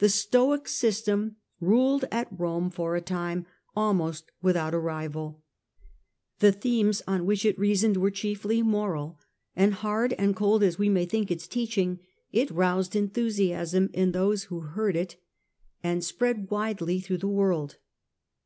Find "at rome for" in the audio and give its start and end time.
2.12-2.94